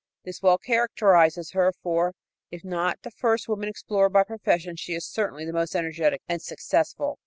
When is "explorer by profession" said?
3.69-4.75